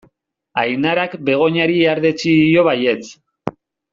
Ainarak 0.61 1.11
Begoñari 1.27 1.77
ihardetsi 1.83 2.33
dio 2.47 2.65
baietz. 2.69 3.01